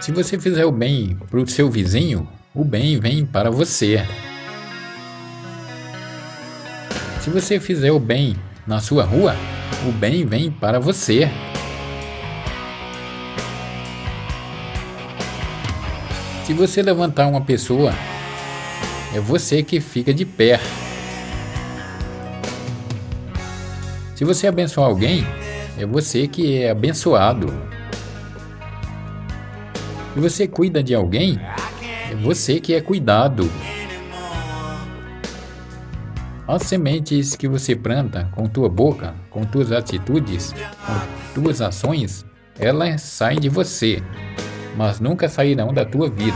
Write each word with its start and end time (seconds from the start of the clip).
Se 0.00 0.12
você 0.12 0.38
fizer 0.38 0.64
o 0.64 0.70
bem 0.70 1.18
para 1.28 1.40
o 1.40 1.46
seu 1.46 1.68
vizinho, 1.68 2.28
o 2.54 2.64
bem 2.64 3.00
vem 3.00 3.26
para 3.26 3.50
você. 3.50 4.06
Se 7.20 7.28
você 7.28 7.58
fizer 7.58 7.90
o 7.90 7.98
bem 7.98 8.36
na 8.64 8.80
sua 8.80 9.02
rua, 9.02 9.34
o 9.88 9.92
bem 9.92 10.24
vem 10.24 10.52
para 10.52 10.78
você. 10.78 11.28
Se 16.46 16.54
você 16.54 16.80
levantar 16.80 17.26
uma 17.26 17.40
pessoa, 17.40 17.92
é 19.12 19.20
você 19.20 19.64
que 19.64 19.80
fica 19.80 20.14
de 20.14 20.24
pé. 20.24 20.60
Se 24.14 24.24
você 24.24 24.46
abençoar 24.46 24.88
alguém, 24.88 25.26
é 25.76 25.84
você 25.84 26.28
que 26.28 26.62
é 26.62 26.70
abençoado. 26.70 27.52
Se 30.14 30.20
você 30.20 30.48
cuida 30.48 30.82
de 30.82 30.94
alguém, 30.94 31.38
é 32.10 32.14
você 32.16 32.58
que 32.58 32.74
é 32.74 32.80
cuidado. 32.80 33.50
As 36.46 36.62
sementes 36.62 37.36
que 37.36 37.46
você 37.46 37.76
planta 37.76 38.28
com 38.34 38.48
tua 38.48 38.68
boca, 38.68 39.14
com 39.28 39.44
tuas 39.44 39.70
atitudes, 39.70 40.54
com 40.86 41.42
tuas 41.42 41.60
ações, 41.60 42.24
elas 42.58 43.02
saem 43.02 43.38
de 43.38 43.50
você, 43.50 44.02
mas 44.76 44.98
nunca 44.98 45.28
sairão 45.28 45.72
da 45.72 45.84
tua 45.84 46.08
vida. 46.08 46.34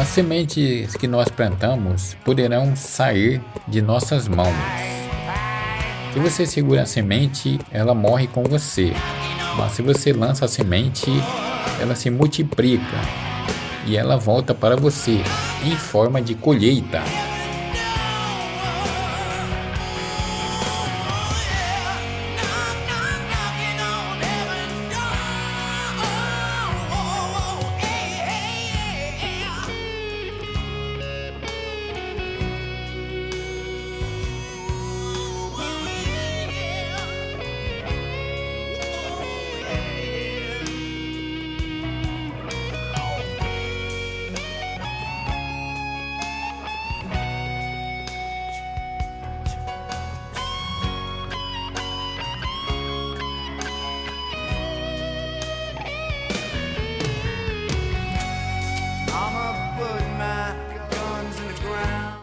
As 0.00 0.08
sementes 0.08 0.96
que 0.96 1.08
nós 1.08 1.28
plantamos 1.28 2.16
poderão 2.24 2.74
sair 2.76 3.42
de 3.66 3.82
nossas 3.82 4.28
mãos. 4.28 4.54
Se 6.12 6.18
você 6.18 6.44
segura 6.44 6.82
a 6.82 6.86
semente, 6.86 7.58
ela 7.70 7.94
morre 7.94 8.26
com 8.26 8.42
você. 8.42 8.92
Mas 9.56 9.72
se 9.72 9.80
você 9.80 10.12
lança 10.12 10.44
a 10.44 10.48
semente, 10.48 11.10
ela 11.80 11.94
se 11.94 12.10
multiplica 12.10 12.98
e 13.86 13.96
ela 13.96 14.18
volta 14.18 14.54
para 14.54 14.76
você 14.76 15.22
em 15.64 15.74
forma 15.74 16.20
de 16.20 16.34
colheita. 16.34 17.00